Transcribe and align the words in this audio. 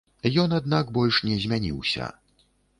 Ён, 0.43 0.55
аднак, 0.59 0.89
больш 0.97 1.21
не 1.29 1.37
змяніўся. 1.45 2.11